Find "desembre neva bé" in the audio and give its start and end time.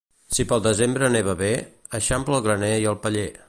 0.67-1.51